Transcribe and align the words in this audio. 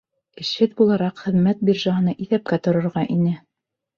—Эшһеҙ 0.43 0.71
булараҡ 0.79 1.19
хеҙмәт 1.25 1.61
биржаһына 1.69 2.15
иҫәпкә 2.25 2.61
торорға 2.69 3.07
ине. 3.19 3.37